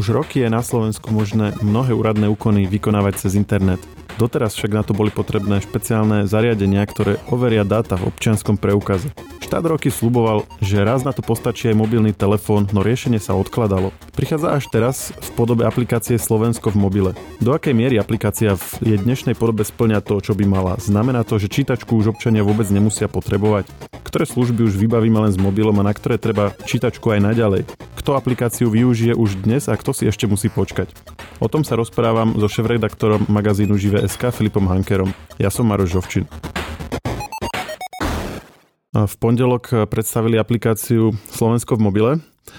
[0.00, 3.84] Už roky je na Slovensku možné mnohé úradné úkony vykonávať cez internet.
[4.16, 9.12] Doteraz však na to boli potrebné špeciálne zariadenia, ktoré overia dáta v občianskom preukaze.
[9.44, 13.92] Štát roky sluboval, že raz na to postačí aj mobilný telefón, no riešenie sa odkladalo.
[14.16, 17.12] Prichádza až teraz v podobe aplikácie Slovensko v mobile.
[17.44, 20.80] Do akej miery aplikácia v jej dnešnej podobe splňa to, čo by mala?
[20.80, 23.89] Znamená to, že čítačku už občania vôbec nemusia potrebovať?
[24.00, 27.62] Ktoré služby už vybavíme len s mobilom a na ktoré treba čítačku aj naďalej?
[28.00, 30.90] Kto aplikáciu využije už dnes a kto si ešte musí počkať?
[31.38, 35.12] O tom sa rozprávam so šéf-redaktorom magazínu Živé.sk Filipom Hankerom.
[35.36, 36.24] Ja som Maroš Žovčin.
[38.90, 42.12] V pondelok predstavili aplikáciu Slovensko v mobile.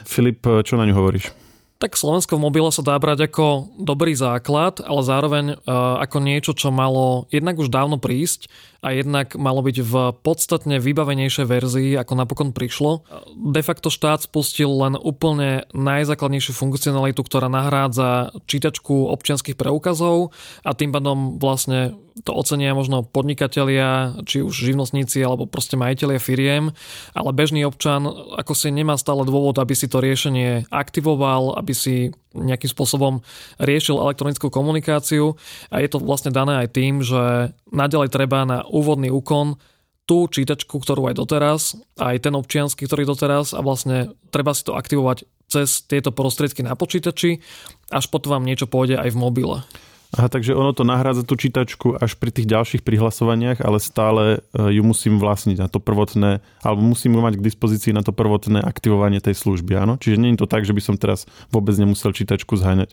[0.07, 1.35] Filip, čo na ňu hovoríš?
[1.81, 6.53] Tak Slovensko v mobile sa dá brať ako dobrý základ, ale zároveň uh, ako niečo,
[6.53, 8.53] čo malo jednak už dávno prísť
[8.85, 13.01] a jednak malo byť v podstatne vybavenejšej verzii, ako napokon prišlo.
[13.33, 20.93] De facto štát spustil len úplne najzákladnejšiu funkcionalitu, ktorá nahrádza čítačku občianských preukazov a tým
[20.93, 26.63] pádom vlastne to ocenia možno podnikatelia, či už živnostníci alebo proste majiteľia firiem,
[27.15, 28.03] ale bežný občan
[28.35, 31.95] ako si nemá stále dôvod, aby si to riešenie aktivoval, aby si
[32.35, 33.23] nejakým spôsobom
[33.59, 35.35] riešil elektronickú komunikáciu
[35.71, 39.59] a je to vlastne dané aj tým, že nadalej treba na úvodný úkon
[40.03, 41.61] tú čítačku, ktorú aj doteraz,
[41.95, 46.79] aj ten občiansky, ktorý doteraz a vlastne treba si to aktivovať cez tieto prostriedky na
[46.79, 47.43] počítači,
[47.91, 49.57] až potom vám niečo pôjde aj v mobile.
[50.11, 54.75] Aha, takže ono to nahrádza tú čítačku až pri tých ďalších prihlasovaniach, ale stále e,
[54.75, 58.59] ju musím vlastniť na to prvotné, alebo musím ju mať k dispozícii na to prvotné
[58.59, 59.95] aktivovanie tej služby, áno?
[59.95, 62.91] Čiže nie je to tak, že by som teraz vôbec nemusel čítačku zháňať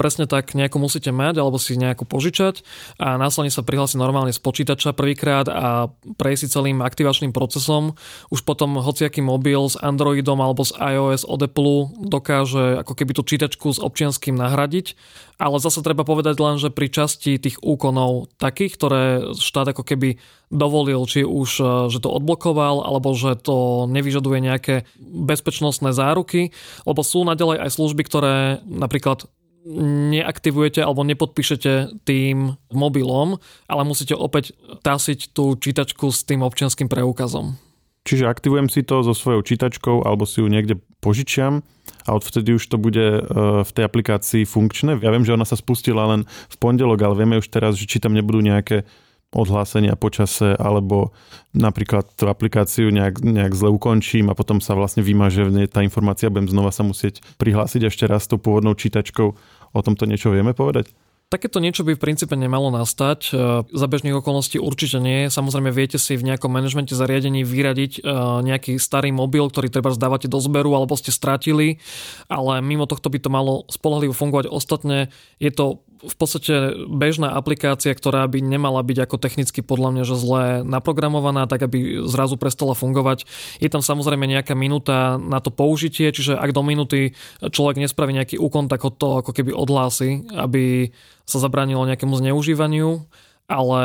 [0.00, 2.64] presne tak nejako musíte mať alebo si nejako požičať
[2.96, 8.00] a následne sa prihlásiť normálne z počítača prvýkrát a prejsť celým aktivačným procesom.
[8.32, 13.28] Už potom hociaký mobil s Androidom alebo s iOS od Apple dokáže ako keby tú
[13.28, 14.96] čítačku s občianským nahradiť,
[15.36, 19.02] ale zase treba povedať len, že pri časti tých úkonov takých, ktoré
[19.36, 20.16] štát ako keby
[20.48, 21.50] dovolil, či už
[21.92, 26.56] že to odblokoval, alebo že to nevyžaduje nejaké bezpečnostné záruky,
[26.88, 29.28] lebo sú naďalej aj služby, ktoré napríklad
[29.66, 33.36] neaktivujete alebo nepodpíšete tým mobilom,
[33.68, 37.60] ale musíte opäť tasiť tú čítačku s tým občianským preukazom.
[38.08, 41.60] Čiže aktivujem si to so svojou čítačkou alebo si ju niekde požičiam
[42.08, 43.20] a odvtedy už to bude e,
[43.60, 44.96] v tej aplikácii funkčné.
[45.04, 48.00] Ja viem, že ona sa spustila len v pondelok, ale vieme už teraz, že či
[48.00, 48.88] tam nebudú nejaké
[49.30, 51.14] odhlásenia počase alebo
[51.54, 56.50] napríklad tú aplikáciu nejak, nejak zle ukončím a potom sa vlastne vymaže tá informácia, budem
[56.50, 59.28] znova sa musieť prihlásiť ešte raz tou pôvodnou čítačkou.
[59.70, 60.90] O tomto niečo vieme povedať?
[61.30, 63.30] Takéto niečo by v princípe nemalo nastať.
[63.30, 65.30] E, za bežných okolností určite nie.
[65.30, 68.10] Samozrejme viete si v nejakom manažmente zariadení vyradiť e,
[68.42, 71.78] nejaký starý mobil, ktorý treba zdávate do zberu alebo ste stratili,
[72.26, 74.50] ale mimo tohto by to malo spolahlivo fungovať.
[74.50, 80.04] Ostatne je to v podstate bežná aplikácia, ktorá by nemala byť ako technicky podľa mňa
[80.08, 83.28] že zle naprogramovaná, tak aby zrazu prestala fungovať.
[83.60, 88.40] Je tam samozrejme nejaká minúta na to použitie, čiže ak do minúty človek nespraví nejaký
[88.40, 90.88] úkon, tak ho to ako keby odhlási, aby
[91.28, 93.04] sa zabránilo nejakému zneužívaniu
[93.50, 93.82] ale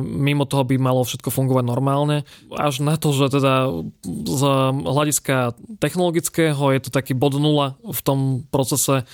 [0.00, 2.24] mimo toho by malo všetko fungovať normálne.
[2.48, 3.68] Až na to, že teda
[4.08, 4.42] z
[4.88, 5.52] hľadiska
[5.84, 8.18] technologického je to taký bod nula v tom
[8.48, 9.04] procese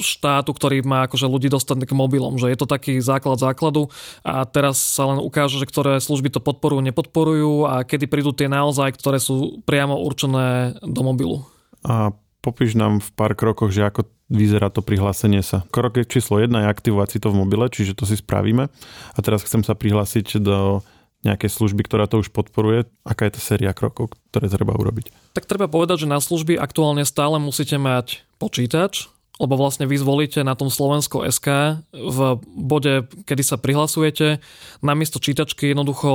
[0.00, 3.90] štátu, ktorý má akože ľudí dostať k mobilom, že je to taký základ základu
[4.22, 8.46] a teraz sa len ukáže, že ktoré služby to podporujú, nepodporujú a kedy prídu tie
[8.46, 11.44] naozaj, ktoré sú priamo určené do mobilu.
[11.82, 15.64] A popíš nám v pár krokoch, že ako vyzerá to prihlásenie sa.
[15.72, 18.68] Krok číslo 1 je aktivovať si to v mobile, čiže to si spravíme.
[19.16, 20.84] A teraz chcem sa prihlásiť do
[21.26, 22.86] nejakej služby, ktorá to už podporuje.
[23.02, 25.34] Aká je to séria krokov, ktoré treba urobiť?
[25.34, 30.42] Tak treba povedať, že na služby aktuálne stále musíte mať počítač, lebo vlastne vy zvolíte
[30.42, 34.42] na tom Slovensko SK v bode, kedy sa prihlasujete,
[34.82, 36.10] namiesto čítačky jednoducho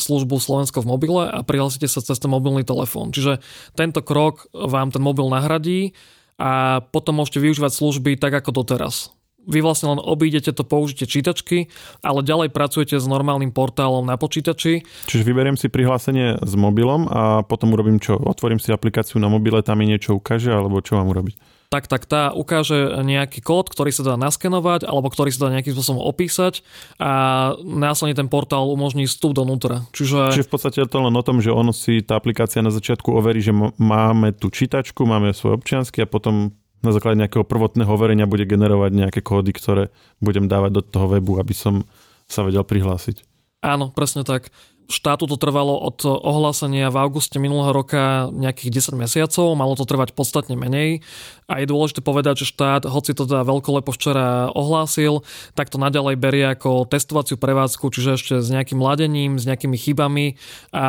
[0.00, 3.12] službu Slovensko v mobile a prihlásite sa cez ten mobilný telefón.
[3.12, 3.44] Čiže
[3.76, 5.92] tento krok vám ten mobil nahradí
[6.40, 9.12] a potom môžete využívať služby tak ako doteraz.
[9.42, 11.66] Vy vlastne len obídete to použitie čítačky,
[11.98, 14.86] ale ďalej pracujete s normálnym portálom na počítači.
[15.10, 18.14] Čiže vyberiem si prihlásenie s mobilom a potom urobím čo?
[18.14, 21.34] Otvorím si aplikáciu na mobile, tam mi niečo ukáže, alebo čo mám urobiť?
[21.72, 25.72] Tak, tak tá ukáže nejaký kód, ktorý sa dá naskenovať alebo ktorý sa dá nejakým
[25.72, 26.60] spôsobom opísať
[27.00, 29.88] a následne ten portál umožní vstup donútra.
[29.96, 30.36] Čiže...
[30.36, 33.08] Čiže v podstate je to len o tom, že ono si tá aplikácia na začiatku
[33.16, 36.52] overí, že máme tú čítačku, máme svoj občiansky a potom
[36.84, 39.88] na základe nejakého prvotného overenia bude generovať nejaké kódy, ktoré
[40.20, 41.88] budem dávať do toho webu, aby som
[42.28, 43.24] sa vedel prihlásiť.
[43.62, 44.50] Áno, presne tak.
[44.92, 50.12] Štátu to trvalo od ohlásenia v auguste minulého roka nejakých 10 mesiacov, malo to trvať
[50.12, 51.00] podstatne menej
[51.48, 55.24] a je dôležité povedať, že štát, hoci to teda veľkolepo včera ohlásil,
[55.56, 60.36] tak to naďalej berie ako testovaciu prevádzku, čiže ešte s nejakým ladením, s nejakými chybami
[60.70, 60.86] a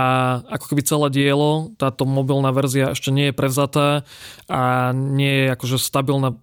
[0.51, 4.03] ako keby celé dielo, táto mobilná verzia ešte nie je prevzatá
[4.51, 6.35] a nie je akože stabilná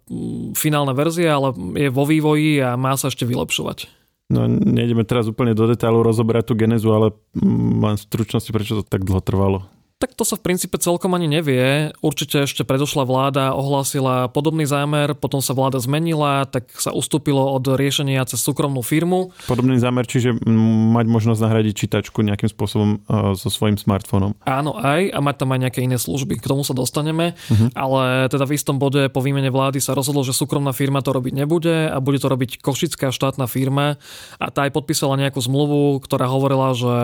[0.57, 4.00] finálna verzia, ale je vo vývoji a má sa ešte vylepšovať.
[4.31, 9.03] No, nejdeme teraz úplne do detailu rozoberať tú genezu, ale mám stručnosti, prečo to tak
[9.03, 9.59] dlho trvalo.
[10.01, 11.93] Tak to sa v princípe celkom ani nevie.
[12.01, 17.77] Určite ešte predošla vláda ohlásila podobný zámer, potom sa vláda zmenila, tak sa ustúpilo od
[17.77, 19.29] riešenia cez súkromnú firmu.
[19.45, 24.33] Podobný zámer, čiže mať možnosť nahradiť čítačku nejakým spôsobom uh, so svojím smartfónom.
[24.41, 26.41] Áno, aj a mať tam aj nejaké iné služby.
[26.41, 27.69] K tomu sa dostaneme, uh-huh.
[27.77, 31.45] ale teda v istom bode po výmene vlády sa rozhodlo, že súkromná firma to robiť
[31.45, 34.01] nebude a bude to robiť košická štátna firma
[34.41, 36.95] a tá aj podpísala nejakú zmluvu, ktorá hovorila, že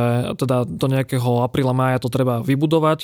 [0.42, 3.00] teda do nejakého apríla mája to treba vybudovať testovať,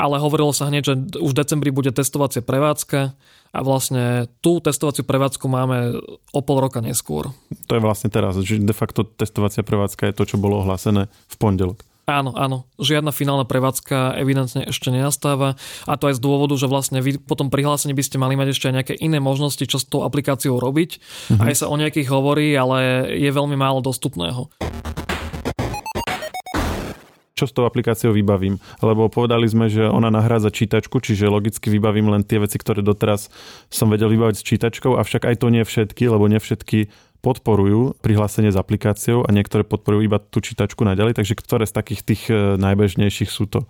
[0.00, 3.14] ale hovorilo sa hneď, že už v decembri bude testovacia prevádzka
[3.50, 5.98] a vlastne tú testovaciu prevádzku máme
[6.32, 7.30] o pol roka neskôr.
[7.68, 11.36] To je vlastne teraz, že de facto testovacia prevádzka je to, čo bolo ohlásené v
[11.36, 11.84] pondelok.
[12.10, 12.66] Áno, áno.
[12.82, 15.54] Žiadna finálna prevádzka evidentne ešte nenastáva
[15.86, 18.50] a to aj z dôvodu, že vlastne vy po tom prihlásení by ste mali mať
[18.50, 20.98] ešte aj nejaké iné možnosti, čo s tou aplikáciou robiť.
[21.30, 21.44] Mhm.
[21.46, 24.50] Aj sa o nejakých hovorí, ale je veľmi málo dostupného
[27.40, 28.60] čo s tou aplikáciou vybavím.
[28.84, 33.32] Lebo povedali sme, že ona nahrádza čítačku, čiže logicky vybavím len tie veci, ktoré doteraz
[33.72, 36.92] som vedel vybaviť s čítačkou, avšak aj to nie všetky, lebo nie všetky
[37.24, 42.00] podporujú prihlásenie s aplikáciou a niektoré podporujú iba tú čítačku naďalej, takže ktoré z takých
[42.04, 43.68] tých e, najbežnejších sú to?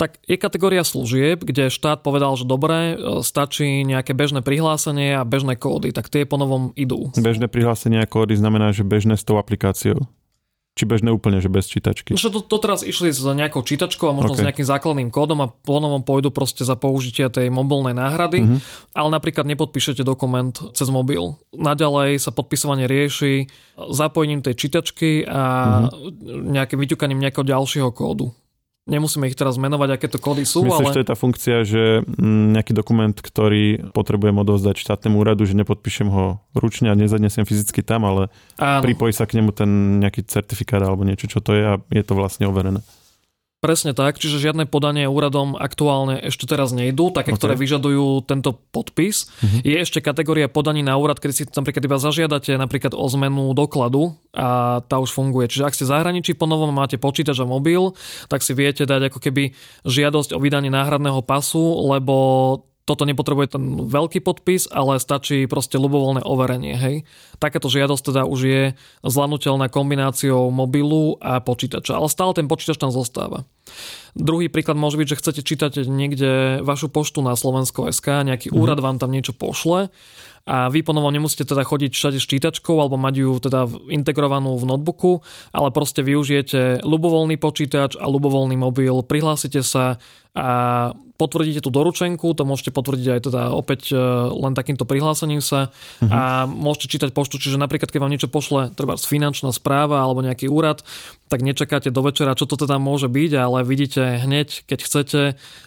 [0.00, 5.28] tak je kategória služieb, kde štát povedal, že dobre, e, stačí nejaké bežné prihlásenie a
[5.28, 7.12] bežné kódy, tak tie ponovom idú.
[7.20, 10.08] Bežné prihlásenie a kódy znamená, že bežné s tou aplikáciou.
[10.78, 12.14] Či bežné úplne, že bez čítačky?
[12.14, 14.40] Že to, to teraz išli s nejakou čítačkou a možno okay.
[14.40, 18.58] s nejakým základným kódom a ponovom pôjdu proste za použitia tej mobilnej náhrady, mm-hmm.
[18.94, 21.36] ale napríklad nepodpíšete dokument cez mobil.
[21.52, 25.42] Naďalej sa podpisovanie rieši zapojením tej čítačky a
[25.84, 26.54] mm-hmm.
[26.54, 28.30] nejakým vyťukaním nejakého ďalšieho kódu.
[28.90, 30.66] Nemusíme ich teraz menovať, aké to kódy sú.
[30.66, 30.96] Myslíš, ale...
[30.98, 36.10] to je tá funkcia, že mm, nejaký dokument, ktorý potrebujem odovzdať štátnemu úradu, že nepodpíšem
[36.10, 38.82] ho ručne a nezadnesiem fyzicky tam, ale Áno.
[38.82, 42.18] pripojí sa k nemu ten nejaký certifikát alebo niečo, čo to je a je to
[42.18, 42.82] vlastne overené.
[43.60, 47.38] Presne tak, čiže žiadne podanie úradom aktuálne ešte teraz nejdú, také, okay.
[47.44, 49.28] ktoré vyžadujú tento podpis.
[49.28, 49.60] Uh-huh.
[49.60, 54.16] Je ešte kategória podaní na úrad, kedy si napríklad iba zažiadate napríklad o zmenu dokladu
[54.32, 55.52] a tá už funguje.
[55.52, 57.92] Čiže ak ste zahraničí po novom máte počítač a mobil,
[58.32, 59.52] tak si viete dať ako keby
[59.84, 62.16] žiadosť o vydanie náhradného pasu, lebo
[62.90, 66.74] toto nepotrebuje ten veľký podpis, ale stačí proste ľubovoľné overenie.
[66.74, 67.06] Hej.
[67.38, 68.62] Takáto žiadosť teda už je
[69.06, 73.46] zvládnutelná kombináciou mobilu a počítača, ale stále ten počítač tam zostáva.
[74.18, 78.58] Druhý príklad môže byť, že chcete čítať niekde vašu poštu na Slovensko.sk, nejaký mm-hmm.
[78.58, 79.94] úrad vám tam niečo pošle
[80.50, 84.66] a vy ponovom nemusíte teda chodiť všade s čítačkou alebo mať ju teda integrovanú v
[84.66, 85.22] notebooku,
[85.54, 90.02] ale proste využijete ľubovoľný počítač a ľubovoľný mobil, prihlásite sa
[90.34, 90.48] a
[91.20, 94.00] potvrdíte tú doručenku, to môžete potvrdiť aj teda opäť e,
[94.32, 96.08] len takýmto prihlásením sa uh-huh.
[96.08, 100.48] a môžete čítať poštu, čiže napríklad keď vám niečo pošle treba finančná správa alebo nejaký
[100.48, 100.80] úrad,
[101.28, 105.20] tak nečakáte do večera, čo to teda môže byť, ale vidíte hneď, keď chcete,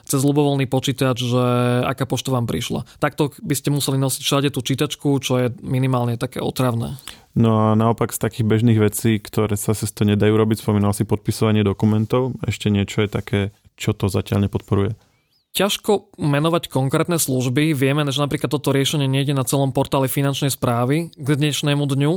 [0.04, 1.46] cez ľubovoľný počítač, že
[1.86, 2.84] aká pošta vám prišla.
[2.98, 6.98] Takto by ste museli nosiť všade tú čítačku, čo je minimálne také otravné.
[7.34, 11.66] No a naopak z takých bežných vecí, ktoré sa to nedajú robiť, spomínal si podpisovanie
[11.66, 13.42] dokumentov, ešte niečo je také,
[13.74, 14.94] čo to zatiaľ nepodporuje.
[15.54, 17.78] Ťažko menovať konkrétne služby.
[17.78, 22.14] Vieme, že napríklad toto riešenie nejde na celom portále finančnej správy k dnešnému dňu,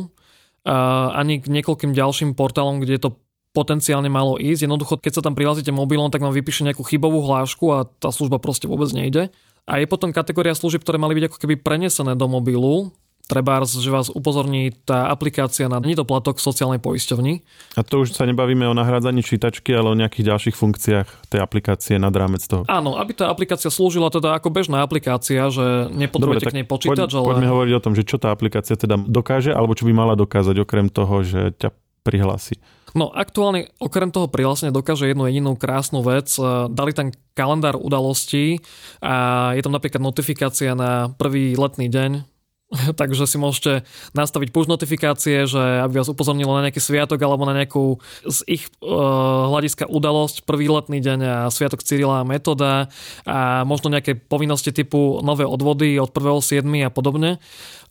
[1.13, 3.21] ani k niekoľkým ďalším portálom, kde to
[3.53, 4.65] potenciálne malo ísť.
[4.65, 8.41] Jednoducho, keď sa tam prihlásite mobilom, tak vám vypíše nejakú chybovú hlášku a tá služba
[8.41, 9.29] proste vôbec nejde.
[9.69, 13.91] A je potom kategória služieb, ktoré mali byť ako keby prenesené do mobilu, treba, že
[13.91, 17.43] vás upozorní tá aplikácia na nedoplatok sociálnej poisťovni.
[17.75, 21.99] A to už sa nebavíme o nahrádzaní čítačky, ale o nejakých ďalších funkciách tej aplikácie
[21.99, 22.63] nad rámec toho.
[22.71, 27.11] Áno, aby tá aplikácia slúžila teda ako bežná aplikácia, že nepotrebujete Dobre, k nej počítač,
[27.11, 27.27] poď, ale...
[27.35, 30.63] Poďme hovoriť o tom, že čo tá aplikácia teda dokáže, alebo čo by mala dokázať
[30.63, 31.75] okrem toho, že ťa
[32.07, 32.63] prihlási.
[32.95, 36.33] No aktuálne okrem toho prihlásenia dokáže jednu jedinú krásnu vec.
[36.71, 38.63] Dali tam kalendár udalostí
[39.03, 42.36] a je tam napríklad notifikácia na prvý letný deň
[43.01, 47.57] takže si môžete nastaviť push notifikácie, že aby vás upozornilo na nejaký sviatok alebo na
[47.57, 52.93] nejakú z ich uh, hľadiska udalosť, prvý letný deň a sviatok Cyrila a metoda
[53.25, 56.65] a možno nejaké povinnosti typu nové odvody od 1.7.
[56.87, 57.39] a podobne.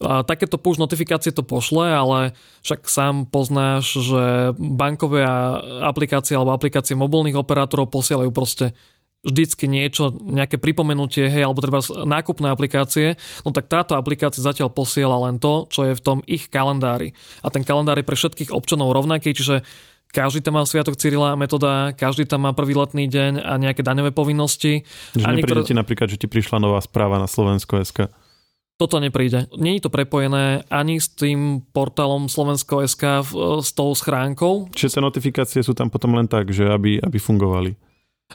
[0.04, 2.36] A takéto push notifikácie to pošle, ale
[2.68, 4.24] však sám poznáš, že
[4.60, 5.24] bankové
[5.86, 8.75] aplikácie alebo aplikácie mobilných operátorov posielajú proste
[9.25, 15.17] vždycky niečo, nejaké pripomenutie, hej, alebo treba nákupné aplikácie, no tak táto aplikácia zatiaľ posiela
[15.25, 17.17] len to, čo je v tom ich kalendári.
[17.41, 19.65] A ten kalendár je pre všetkých občanov rovnaký, čiže
[20.15, 23.84] každý tam má Sviatok Cyrila a metoda, každý tam má prvý letný deň a nejaké
[23.84, 24.88] daňové povinnosti.
[25.12, 25.67] Že a nepríde niektoré...
[25.67, 28.08] ti napríklad, že ti prišla nová správa na Slovensko SK?
[28.75, 29.48] Toto nepríde.
[29.55, 33.24] Je to prepojené ani s tým portálom Slovensko.sk
[33.63, 34.67] s tou schránkou.
[34.75, 37.72] Čiže tie notifikácie sú tam potom len tak, že aby, aby fungovali.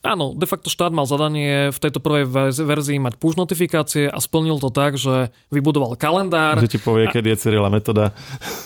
[0.07, 2.31] Áno, de facto štát mal zadanie v tejto prvej
[2.63, 6.63] verzii mať push notifikácie a splnil to tak, že vybudoval kalendár.
[6.63, 7.13] Že ti povie, a...
[7.13, 8.15] kedy je Cyrila metóda.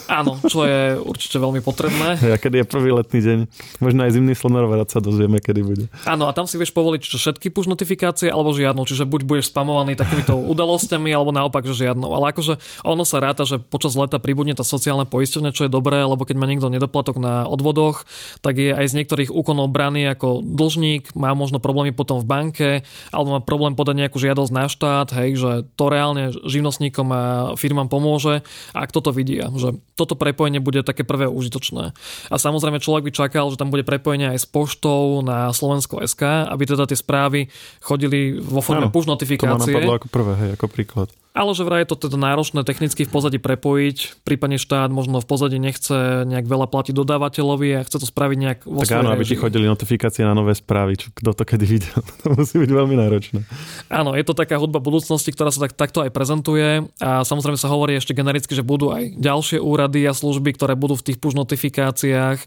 [0.05, 2.21] Áno, čo je určite veľmi potrebné.
[2.35, 3.39] A kedy je prvý letný deň.
[3.81, 5.85] Možno aj zimný slonorovrat sa dozvieme, kedy bude.
[6.05, 8.85] Áno, a tam si vieš povoliť, či všetky push notifikácie alebo žiadnu.
[8.85, 12.11] Čiže buď budeš spamovaný takýmito udalosťami, alebo naopak, že žiadnou.
[12.13, 16.05] Ale akože ono sa ráta, že počas leta pribudne tá sociálna poisťovňa, čo je dobré,
[16.05, 18.05] lebo keď má niekto nedoplatok na odvodoch,
[18.45, 22.69] tak je aj z niektorých úkonov braný ako dlžník, má možno problémy potom v banke,
[23.09, 27.21] alebo má problém podať nejakú žiadosť na štát, hej, že to reálne živnostníkom a
[27.55, 28.43] firmám pomôže,
[28.75, 31.95] ak toto vidia, že toto prepojenie bude také prvé užitočné.
[32.29, 36.51] A samozrejme človek by čakal, že tam bude prepojenie aj s poštou na Slovensko SK,
[36.51, 37.47] aby teda tie správy
[37.79, 39.71] chodili vo forme push notifikácie.
[39.71, 41.09] To ma ako prvé, hej, ako príklad.
[41.35, 45.27] Ale že vraj je to teda náročné technicky v pozadí prepojiť, prípadne štát možno v
[45.27, 49.27] pozadí nechce nejak veľa platiť dodávateľovi a chce to spraviť nejak vo Tak áno, aby
[49.27, 51.99] ti chodili notifikácie na nové správy, čo, kto to kedy videl.
[52.23, 53.43] to musí byť veľmi náročné.
[53.91, 56.87] Áno, je to taká hudba budúcnosti, ktorá sa tak, takto aj prezentuje.
[57.03, 60.95] A samozrejme sa hovorí ešte genericky, že budú aj ďalšie úrady a služby, ktoré budú
[60.95, 62.39] v tých push notifikáciách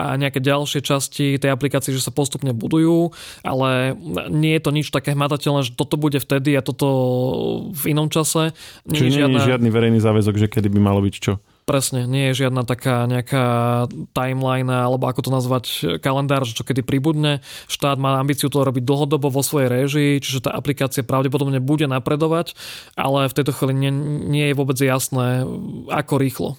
[0.00, 3.12] a nejaké ďalšie časti tej aplikácie, že sa postupne budujú,
[3.44, 3.92] ale
[4.32, 6.88] nie je to nič také hmatateľné, že toto bude vtedy a toto
[7.76, 8.54] v inom čase čase.
[8.86, 11.42] Nie Čiže nie je žiadny verejný záväzok, že kedy by malo byť čo?
[11.66, 13.44] Presne, nie je žiadna taká nejaká
[14.10, 15.64] timeline, alebo ako to nazvať,
[16.02, 17.42] kalendár, čo kedy pribudne.
[17.70, 22.58] Štát má ambíciu to robiť dlhodobo vo svojej réžii, čiže tá aplikácia pravdepodobne bude napredovať,
[22.98, 23.92] ale v tejto chvíli nie,
[24.26, 25.46] nie je vôbec jasné,
[25.90, 26.50] ako rýchlo.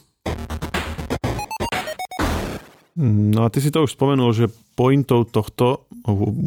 [3.02, 5.88] No a ty si to už spomenul, že pointou tohto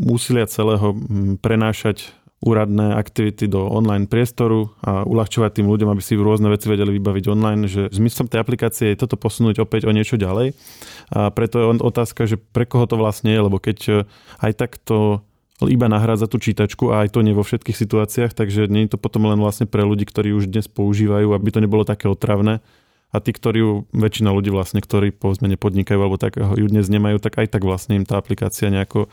[0.09, 0.97] úsilia celého
[1.41, 2.13] prenášať
[2.45, 7.25] úradné aktivity do online priestoru a uľahčovať tým ľuďom, aby si rôzne veci vedeli vybaviť
[7.33, 10.53] online, že zmyslom tej aplikácie je toto posunúť opäť o niečo ďalej.
[11.09, 13.93] A preto je otázka, že pre koho to vlastne je, lebo keď e,
[14.45, 15.25] aj tak to
[15.65, 18.99] iba nahrádza tú čítačku a aj to nie vo všetkých situáciách, takže nie je to
[19.01, 22.61] potom len vlastne pre ľudí, ktorí už dnes používajú, aby to nebolo také otravné.
[23.15, 27.39] A tí, ktorí väčšina ľudí vlastne, ktorí povedzme nepodnikajú alebo tak ju dnes nemajú, tak
[27.39, 29.07] aj tak vlastne im tá aplikácia nejako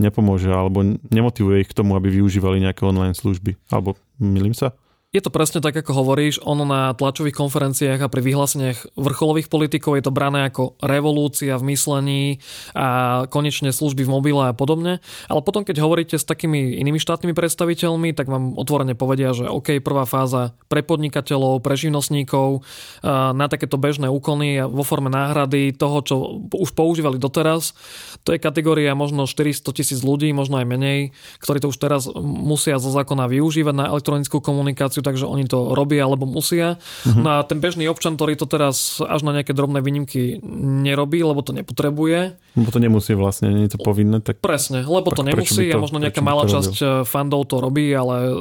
[0.00, 3.56] nepomôže alebo nemotivuje ich k tomu, aby využívali nejaké online služby.
[3.68, 4.72] Alebo milím sa?
[5.12, 6.40] Je to presne tak, ako hovoríš.
[6.40, 11.76] Ono na tlačových konferenciách a pri vyhláseniach vrcholových politikov je to brané ako revolúcia v
[11.76, 12.40] myslení
[12.72, 15.04] a konečne služby v mobile a podobne.
[15.28, 19.84] Ale potom, keď hovoríte s takými inými štátnymi predstaviteľmi, tak vám otvorene povedia, že OK,
[19.84, 22.64] prvá fáza pre podnikateľov, pre živnostníkov
[23.36, 27.76] na takéto bežné úkony vo forme náhrady toho, čo už používali doteraz.
[28.24, 31.12] To je kategória možno 400 tisíc ľudí, možno aj menej,
[31.44, 36.06] ktorí to už teraz musia zo zákona využívať na elektronickú komunikáciu takže oni to robia
[36.06, 36.80] alebo musia.
[37.04, 37.20] Uh-huh.
[37.20, 40.40] No a ten bežný občan, ktorý to teraz až na nejaké drobné výnimky
[40.86, 42.38] nerobí, lebo to nepotrebuje.
[42.56, 44.22] Lebo to nemusí vlastne, nie je to povinné.
[44.22, 44.40] Tak...
[44.40, 48.32] Presne, lebo to nemusí to, a možno nejaká malá časť eh, fandov to robí, ale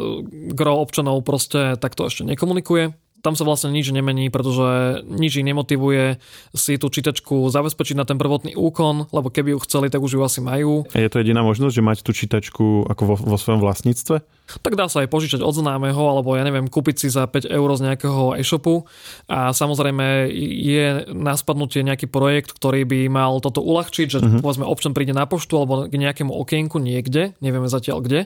[0.53, 6.17] gro občanov proste takto ešte nekomunikuje tam sa vlastne nič nemení, pretože nič ich nemotivuje
[6.57, 10.21] si tú čítačku zabezpečiť na ten prvotný úkon, lebo keby ju chceli, tak už ju
[10.25, 10.89] asi majú.
[10.91, 14.25] A je to jediná možnosť, že mať tú čítačku ako vo, vo svojom vlastníctve?
[14.59, 17.69] Tak dá sa aj požičať od známeho, alebo ja neviem, kúpiť si za 5 eur
[17.79, 18.83] z nejakého e-shopu
[19.31, 20.27] a samozrejme
[20.67, 24.43] je na spadnutie nejaký projekt, ktorý by mal toto uľahčiť, že uh-huh.
[24.43, 28.21] povedzme občan príde na poštu alebo k nejakému okienku niekde, nevieme zatiaľ kde,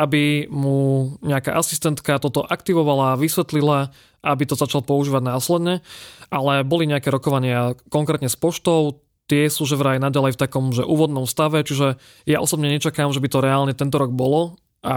[0.00, 5.80] aby mu nejaká asistentka toto aktivovala, vysvetlila, aby to začal používať následne,
[6.28, 10.82] ale boli nejaké rokovania konkrétne s poštou, tie sú že vraj naďalej v takom že
[10.82, 14.96] úvodnom stave, čiže ja osobne nečakám, že by to reálne tento rok bolo, a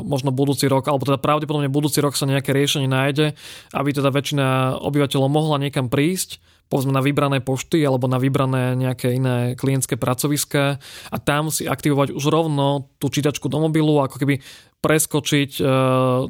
[0.00, 3.36] možno budúci rok, alebo teda pravdepodobne budúci rok sa nejaké riešenie nájde,
[3.76, 6.40] aby teda väčšina obyvateľov mohla niekam prísť,
[6.72, 10.80] povedzme na vybrané pošty alebo na vybrané nejaké iné klientské pracoviska
[11.12, 14.40] a tam si aktivovať už rovno tú čítačku do mobilu, ako keby
[14.82, 15.68] preskočiť uh,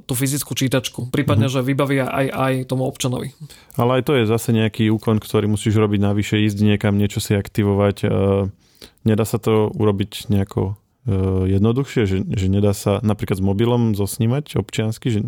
[0.05, 1.09] tú fyzickú čítačku.
[1.09, 1.65] Prípadne, mm-hmm.
[1.65, 3.33] že vybavia aj, aj tomu občanovi.
[3.81, 7.33] Ale aj to je zase nejaký úkon, ktorý musíš robiť navyše, ísť niekam, niečo si
[7.33, 7.97] aktivovať.
[8.05, 8.53] Uh,
[9.09, 10.77] nedá sa to urobiť nejako
[11.50, 15.21] jednoduchšie, že, že nedá sa napríklad s mobilom zosnímať občiansky, že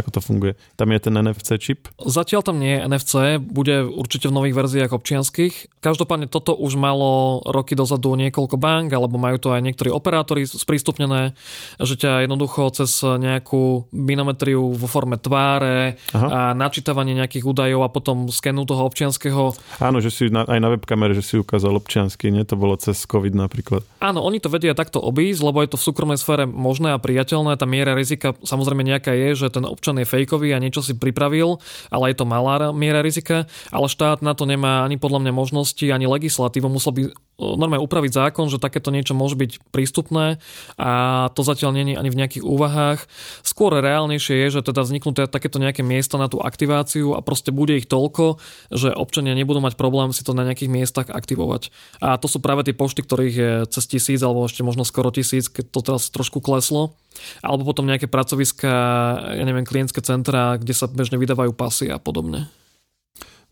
[0.00, 0.52] ako to funguje?
[0.80, 1.92] Tam je ten NFC čip?
[2.00, 5.84] Zatiaľ tam nie je NFC, bude určite v nových verziách občianských.
[5.84, 11.36] Každopádne toto už malo roky dozadu niekoľko bank, alebo majú to aj niektorí operátori sprístupnené,
[11.76, 16.28] že ťa jednoducho cez nejakú binometriu vo forme tváre Aha.
[16.32, 19.52] a načítavanie nejakých údajov a potom skenu toho občianského.
[19.76, 22.48] Áno, že si na, aj na webkamere, že si ukázal občiansky, nie?
[22.48, 23.84] To bolo cez COVID napríklad.
[24.00, 27.02] Áno, oni to vedia takto ob obísť, lebo je to v súkromnej sfére možné a
[27.02, 27.58] priateľné.
[27.58, 31.58] Tá miera rizika samozrejme nejaká je, že ten občan je fejkový a niečo si pripravil,
[31.90, 35.82] ale je to malá miera rizika, ale štát na to nemá ani podľa mňa možnosti,
[35.90, 36.70] ani legislatívu.
[36.70, 37.02] Musel by
[37.38, 40.42] normálne upraviť zákon, že takéto niečo môže byť prístupné
[40.74, 40.90] a
[41.32, 43.06] to zatiaľ není ani v nejakých úvahách.
[43.46, 47.54] Skôr reálnejšie je, že teda vzniknú teda takéto nejaké miesta na tú aktiváciu a proste
[47.54, 48.42] bude ich toľko,
[48.74, 51.70] že občania nebudú mať problém si to na nejakých miestach aktivovať.
[52.02, 55.46] A to sú práve tie pošty, ktorých je cez tisíc alebo ešte možno skoro tisíc,
[55.46, 56.98] keď to teraz trošku kleslo.
[57.42, 58.70] Alebo potom nejaké pracoviska,
[59.34, 62.50] ja neviem, klientské centra, kde sa bežne vydávajú pasy a podobne.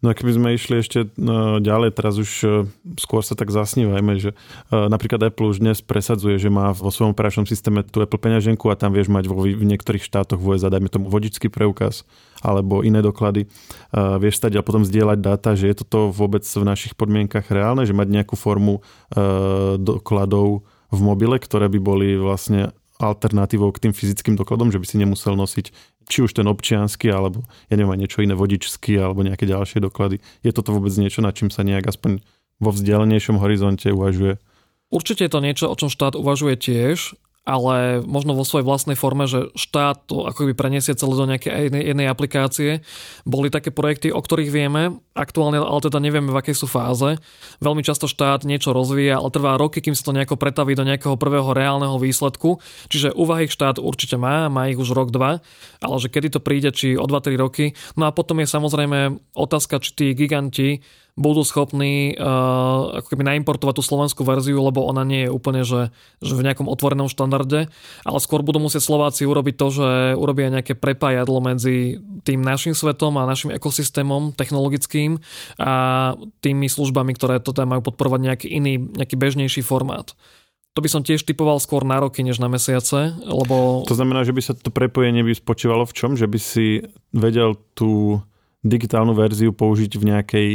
[0.06, 2.48] No a keby sme išli ešte no, ďalej, teraz už e,
[2.94, 4.36] skôr sa tak zasnívajme, že e,
[4.70, 8.78] napríklad Apple už dnes presadzuje, že má vo svojom operačnom systéme tú Apple peňaženku a
[8.78, 12.06] tam vieš mať vo, v niektorých štátoch v USA, dajme tomu vodičský preukaz
[12.38, 13.50] alebo iné doklady.
[13.96, 17.96] Vieš stať a potom zdieľať dáta, že je toto vôbec v našich podmienkach reálne, že
[17.96, 18.84] mať nejakú formu
[19.80, 24.96] dokladov v mobile, ktoré by boli vlastne alternatívou k tým fyzickým dokladom, že by si
[24.96, 25.66] nemusel nosiť
[26.06, 30.22] či už ten občiansky, alebo ja neviem, niečo iné vodičský, alebo nejaké ďalšie doklady.
[30.46, 32.22] Je toto vôbec niečo, na čím sa nejak aspoň
[32.62, 34.38] vo vzdialenejšom horizonte uvažuje?
[34.88, 39.30] Určite je to niečo, o čom štát uvažuje tiež ale možno vo svojej vlastnej forme,
[39.30, 42.70] že štát to ako by preniesie celé do nejakej jednej, jednej aplikácie.
[43.22, 47.22] Boli také projekty, o ktorých vieme, aktuálne ale teda nevieme, v akej sú fáze.
[47.62, 51.14] Veľmi často štát niečo rozvíja, ale trvá roky, kým sa to nejako pretaví do nejakého
[51.14, 52.58] prvého reálneho výsledku.
[52.90, 55.38] Čiže úvahy štát určite má, má ich už rok, dva,
[55.78, 57.78] ale že kedy to príde, či o 2-3 roky.
[57.94, 60.82] No a potom je samozrejme otázka, či tí giganti
[61.16, 65.88] budú schopní uh, ako keby naimportovať tú slovenskú verziu, lebo ona nie je úplne, že,
[66.20, 67.72] že v nejakom otvorenom štandarde,
[68.04, 73.16] ale skôr budú musieť Slováci urobiť to, že urobia nejaké prepájadlo medzi tým našim svetom
[73.16, 75.16] a našim ekosystémom technologickým
[75.56, 76.12] a
[76.44, 80.12] tými službami, ktoré to tam majú podporovať nejaký iný, nejaký bežnejší formát.
[80.76, 83.88] To by som tiež typoval skôr na roky, než na mesiace, lebo...
[83.88, 86.20] To znamená, že by sa to prepojenie by spočívalo v čom?
[86.20, 86.84] Že by si
[87.16, 88.20] vedel tú
[88.60, 90.50] digitálnu verziu použiť v nejakej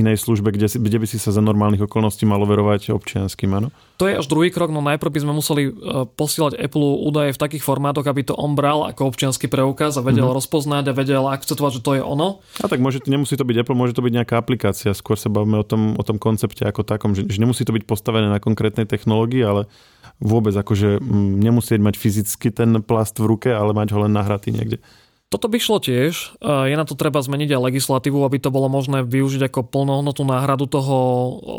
[0.00, 3.68] inej službe, kde, kde by si sa za normálnych okolností malo verovať občianským, áno?
[3.98, 5.72] To je až druhý krok, no najprv by sme museli e,
[6.06, 10.30] posielať Apple údaje v takých formátoch, aby to on bral ako občianský preukaz a vedel
[10.30, 10.38] mm-hmm.
[10.38, 12.38] rozpoznať a vedel akceptovať, že to je ono.
[12.62, 14.94] A tak môže, nemusí to byť Apple, môže to byť nejaká aplikácia.
[14.94, 17.84] Skôr sa bavíme o tom, o tom koncepte ako takom, že, že nemusí to byť
[17.84, 19.66] postavené na konkrétnej technológii, ale
[20.22, 21.02] vôbec akože
[21.42, 24.78] nemusieť mať fyzicky ten plast v ruke, ale mať ho len nahratý niekde.
[25.28, 26.40] Toto by šlo tiež.
[26.40, 30.64] Je na to treba zmeniť aj legislatívu, aby to bolo možné využiť ako plnohodnotnú náhradu
[30.64, 30.96] toho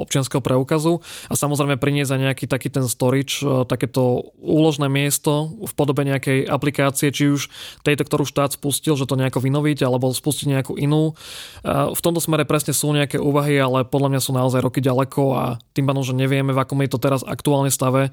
[0.01, 5.69] občianského preukazu a samozrejme priniesť aj nejaký taký ten storage, e, takéto úložné miesto v
[5.77, 7.53] podobe nejakej aplikácie, či už
[7.85, 11.13] tejto, ktorú štát spustil, že to nejako vynoviť alebo spustiť nejakú inú.
[11.61, 15.21] E, v tomto smere presne sú nejaké úvahy, ale podľa mňa sú naozaj roky ďaleko
[15.37, 18.09] a tým pádom, že nevieme, v akom je to teraz aktuálne stave,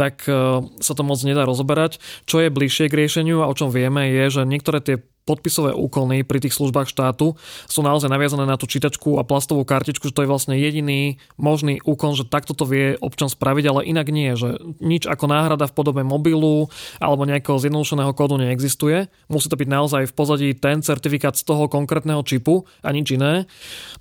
[0.00, 2.00] tak e, sa to moc nedá rozoberať.
[2.24, 4.93] Čo je bližšie k riešeniu a o čom vieme je, že niektoré tie
[5.24, 7.36] podpisové úkony pri tých službách štátu
[7.68, 11.80] sú naozaj naviazané na tú čítačku a plastovú kartičku, že to je vlastne jediný možný
[11.82, 15.76] úkon, že takto to vie občan spraviť, ale inak nie, že nič ako náhrada v
[15.76, 16.68] podobe mobilu
[17.00, 19.08] alebo nejakého zjednodušeného kódu neexistuje.
[19.32, 23.48] Musí to byť naozaj v pozadí ten certifikát z toho konkrétneho čipu a nič iné.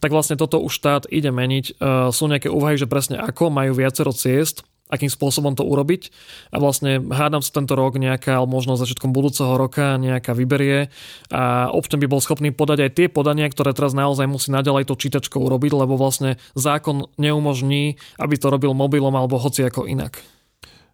[0.04, 1.66] Tak vlastne toto už štát ide meniť.
[1.66, 1.74] E,
[2.12, 6.14] sú nejaké úvahy, že presne ako majú viacero ciest, akým spôsobom to urobiť.
[6.54, 10.94] A vlastne hádam sa tento rok nejaká, alebo možno začiatkom budúceho roka nejaká vyberie
[11.34, 14.94] a občan by bol schopný podať aj tie podania, ktoré teraz naozaj musí naďalej to
[14.94, 20.22] čítačkou urobiť, lebo vlastne zákon neumožní, aby to robil mobilom alebo hoci ako inak.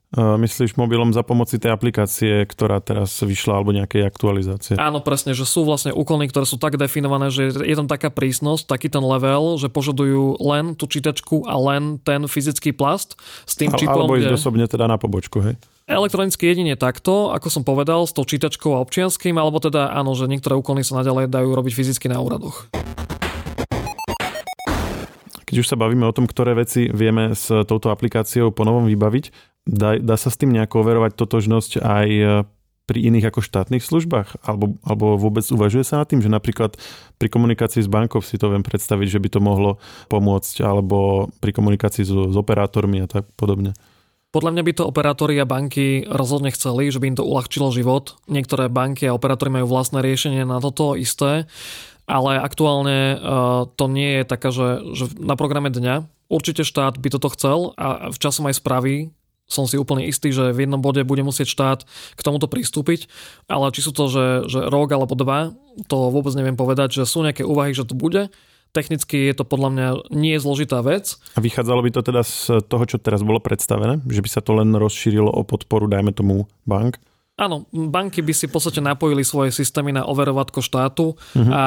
[0.09, 4.73] Myslíš mobilom za pomoci tej aplikácie, ktorá teraz vyšla, alebo nejakej aktualizácie?
[4.81, 8.65] Áno, presne, že sú vlastne úkony, ktoré sú tak definované, že je tam taká prísnosť,
[8.65, 13.69] taký ten level, že požadujú len tú čítačku a len ten fyzický plast s tým
[13.77, 14.09] čipom.
[14.09, 14.39] Alebo ísť kde...
[14.41, 15.61] osobne teda na pobočku, hej?
[15.85, 20.25] Elektronicky jedine takto, ako som povedal, s tou čítačkou a občianským, alebo teda áno, že
[20.25, 22.65] niektoré úkony sa naďalej dajú robiť fyzicky na úradoch.
[25.49, 29.57] Keď už sa bavíme o tom, ktoré veci vieme s touto aplikáciou po novom vybaviť,
[29.69, 32.07] dá, dá sa s tým nejako overovať totožnosť aj
[32.89, 34.41] pri iných ako štátnych službách?
[34.41, 36.73] Alebo, alebo vôbec uvažuje sa nad tým, že napríklad
[37.21, 39.77] pri komunikácii s bankou si to viem predstaviť, že by to mohlo
[40.09, 43.77] pomôcť, alebo pri komunikácii s, s operátormi a tak podobne?
[44.29, 48.13] Podľa mňa by to operátori a banky rozhodne chceli, že by im to uľahčilo život.
[48.29, 51.49] Niektoré banky a operátori majú vlastné riešenie na toto isté,
[52.05, 56.05] ale aktuálne uh, to nie je taká, že, že na programe dňa.
[56.29, 59.09] Určite štát by toto chcel a v časom aj spraví
[59.49, 63.09] som si úplne istý, že v jednom bode bude musieť štát k tomuto pristúpiť,
[63.49, 65.57] ale či sú to, že, že rok alebo dva,
[65.89, 68.29] to vôbec neviem povedať, že sú nejaké úvahy, že to bude.
[68.69, 71.17] Technicky je to podľa mňa nie zložitá vec.
[71.33, 73.97] A vychádzalo by to teda z toho, čo teraz bolo predstavené?
[74.05, 77.01] Že by sa to len rozšírilo o podporu, dajme tomu, bank?
[77.39, 81.47] Áno, banky by si v podstate napojili svoje systémy na overovatko štátu uh-huh.
[81.47, 81.63] a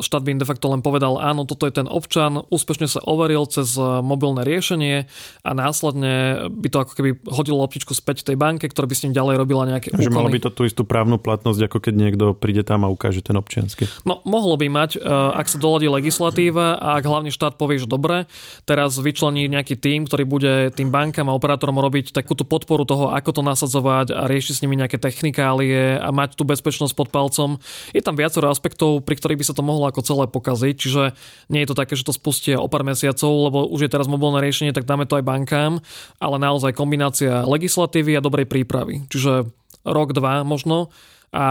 [0.00, 3.44] štát by im de facto len povedal, áno, toto je ten občan, úspešne sa overil
[3.44, 5.04] cez e, mobilné riešenie
[5.44, 9.12] a následne by to ako keby hodilo loptičku späť tej banke, ktorá by s ním
[9.12, 10.16] ďalej robila nejaké Že úkony.
[10.16, 13.36] malo by to tú istú právnu platnosť, ako keď niekto príde tam a ukáže ten
[13.36, 13.84] občiansky.
[14.08, 14.98] No, mohlo by mať, e,
[15.36, 18.24] ak sa doladí legislatíva a ak hlavne štát povie, že dobre,
[18.64, 23.30] teraz vyčlení nejaký tým, ktorý bude tým bankám a operátorom robiť takúto podporu toho, ako
[23.36, 27.58] to nasadzovať a riešiť s nimi nejaké technikálie a mať tú bezpečnosť pod palcom.
[27.90, 31.02] Je tam viacero aspektov, pri ktorých by sa to mohlo ako celé pokaziť, čiže
[31.50, 34.38] nie je to také, že to spustia o pár mesiacov, lebo už je teraz mobilné
[34.46, 35.82] riešenie, tak dáme to aj bankám,
[36.22, 39.02] ale naozaj kombinácia legislatívy a dobrej prípravy.
[39.10, 39.50] Čiže
[39.82, 40.94] rok, dva možno,
[41.30, 41.46] a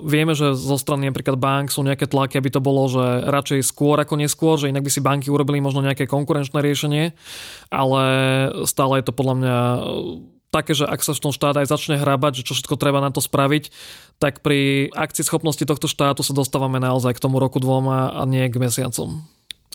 [0.00, 4.00] vieme, že zo strany napríklad bank sú nejaké tlaky, aby to bolo, že radšej skôr
[4.00, 7.12] ako neskôr, že inak by si banky urobili možno nejaké konkurenčné riešenie,
[7.68, 8.02] ale
[8.64, 9.56] stále je to podľa mňa
[10.48, 13.12] také, že ak sa v tom štát aj začne hrábať, že čo všetko treba na
[13.12, 13.70] to spraviť,
[14.16, 18.48] tak pri akcii schopnosti tohto štátu sa dostávame naozaj k tomu roku dvoma a nie
[18.48, 19.22] k mesiacom.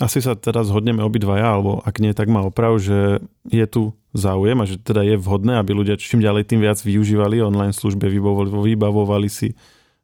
[0.01, 4.57] Asi sa teraz zhodneme obidvaja, alebo ak nie, tak má oprav, že je tu záujem
[4.57, 8.09] a že teda je vhodné, aby ľudia čím ďalej tým viac využívali online služby,
[8.49, 9.53] vybavovali si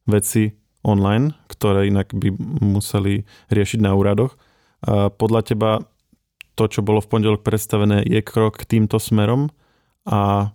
[0.05, 0.53] veci
[0.85, 2.29] online, ktoré inak by
[2.61, 4.37] museli riešiť na úradoch.
[4.85, 5.71] A podľa teba
[6.53, 9.49] to, čo bolo v pondelok predstavené, je krok k týmto smerom
[10.05, 10.53] a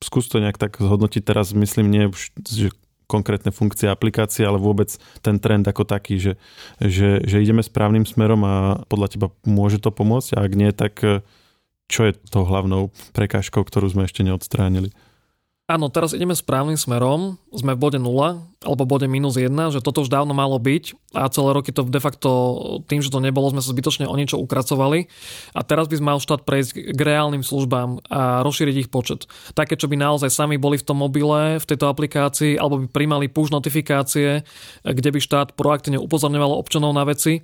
[0.00, 1.22] skús to nejak tak zhodnotiť.
[1.22, 2.68] Teraz, myslím, nie už že
[3.10, 6.32] konkrétne funkcie aplikácie, ale vôbec ten trend ako taký, že,
[6.78, 8.54] že, že ideme správnym smerom a
[8.86, 10.38] podľa teba môže to pomôcť?
[10.38, 11.26] A ak nie, tak eh,
[11.90, 14.94] čo je tou hlavnou prekážkou, ktorú sme ešte neodstránili?
[15.66, 20.04] Áno, teraz ideme správnym smerom, sme v bode 0 alebo bode minus 1, že toto
[20.04, 22.28] už dávno malo byť a celé roky to de facto
[22.84, 25.08] tým, že to nebolo, sme sa zbytočne o niečo ukracovali
[25.56, 29.24] a teraz by mal štát prejsť k reálnym službám a rozšíriť ich počet.
[29.56, 33.32] Také, čo by naozaj sami boli v tom mobile, v tejto aplikácii alebo by primali
[33.32, 34.44] push notifikácie,
[34.84, 37.40] kde by štát proaktívne upozorňoval občanov na veci,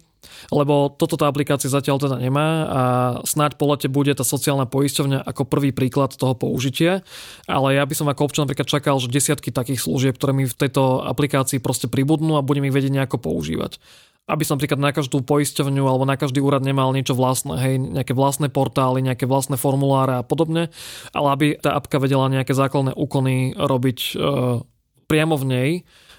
[0.51, 2.83] lebo toto tá aplikácia zatiaľ teda nemá a
[3.23, 7.03] snáď po lete bude tá sociálna poisťovňa ako prvý príklad toho použitia,
[7.47, 10.55] ale ja by som ako občan napríklad čakal, že desiatky takých služieb, ktoré mi v
[10.55, 13.79] tejto aplikácii proste pribudnú a budem ich vedieť nejako používať
[14.27, 18.11] aby som napríklad na každú poisťovňu alebo na každý úrad nemal niečo vlastné, hej, nejaké
[18.11, 20.75] vlastné portály, nejaké vlastné formuláre a podobne,
[21.15, 24.13] ale aby tá apka vedela nejaké základné úkony robiť e,
[25.07, 25.71] priamo v nej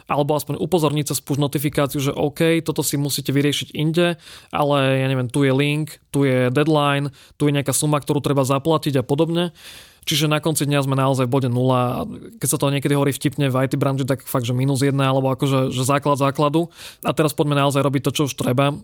[0.07, 4.15] alebo aspoň upozorniť cez push notifikáciu, že OK, toto si musíte vyriešiť inde,
[4.55, 8.47] ale ja neviem, tu je link, tu je deadline, tu je nejaká suma, ktorú treba
[8.47, 9.51] zaplatiť a podobne.
[10.07, 12.39] Čiže na konci dňa sme naozaj v bode 0.
[12.39, 15.27] Keď sa to niekedy hovorí vtipne v IT branži, tak fakt, že minus 1 alebo
[15.35, 16.71] akože že základ základu.
[17.03, 18.79] A teraz poďme naozaj robiť to, čo už treba.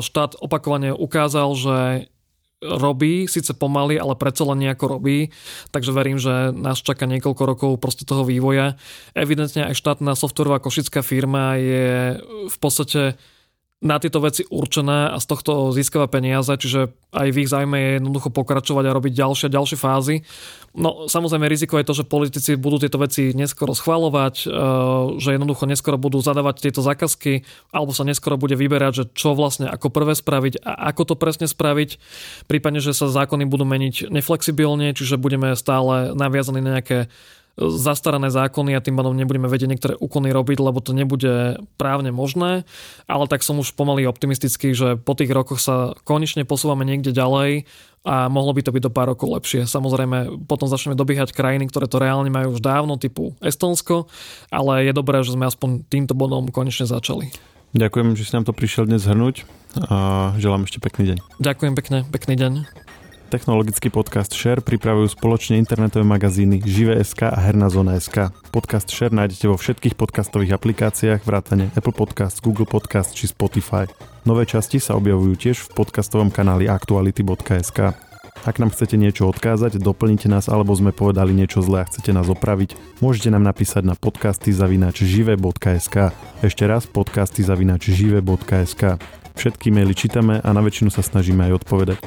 [0.00, 1.76] Štát opakovane ukázal, že
[2.64, 5.28] robí, síce pomaly, ale predsa len nejako robí,
[5.68, 8.80] takže verím, že nás čaká niekoľko rokov proste toho vývoja.
[9.12, 12.16] Evidentne aj štátna softwarová košická firma je
[12.48, 13.20] v podstate
[13.84, 17.90] na tieto veci určené a z tohto získava peniaze, čiže aj v ich zájme je
[18.00, 20.24] jednoducho pokračovať a robiť ďalšie ďalšie fázy.
[20.72, 24.46] No samozrejme riziko je to, že politici budú tieto veci neskoro schvalovať, e,
[25.20, 27.44] že jednoducho neskoro budú zadávať tieto zákazky
[27.76, 31.44] alebo sa neskoro bude vyberať, že čo vlastne ako prvé spraviť a ako to presne
[31.44, 32.00] spraviť.
[32.48, 37.12] Prípadne, že sa zákony budú meniť neflexibilne, čiže budeme stále naviazaní na nejaké
[37.58, 42.66] zastarané zákony a tým pádom nebudeme vedieť niektoré úkony robiť, lebo to nebude právne možné,
[43.06, 47.66] ale tak som už pomaly optimistický, že po tých rokoch sa konečne posúvame niekde ďalej
[48.04, 49.64] a mohlo by to byť do pár rokov lepšie.
[49.64, 54.12] Samozrejme, potom začneme dobiehať krajiny, ktoré to reálne majú už dávno, typu Estonsko,
[54.52, 57.32] ale je dobré, že sme aspoň týmto bodom konečne začali.
[57.74, 59.48] Ďakujem, že si nám to prišiel dnes zhrnúť
[59.90, 61.18] a želám ešte pekný deň.
[61.42, 62.52] Ďakujem pekne, pekný deň.
[63.32, 68.30] Technologický podcast Share pripravujú spoločne internetové magazíny Žive.sk a Herná zóna.sk.
[68.52, 73.88] Podcast Share nájdete vo všetkých podcastových aplikáciách vrátane Apple Podcast, Google Podcast či Spotify.
[74.28, 77.96] Nové časti sa objavujú tiež v podcastovom kanáli aktuality.sk.
[78.44, 82.28] Ak nám chcete niečo odkázať, doplnite nás alebo sme povedali niečo zlé a chcete nás
[82.28, 86.12] opraviť, môžete nám napísať na podcasty zavinač žive.sk.
[86.44, 89.00] Ešte raz podcasty zavinač žive.sk.
[89.34, 91.98] Všetky maily čítame a na väčšinu sa snažíme aj odpovedať.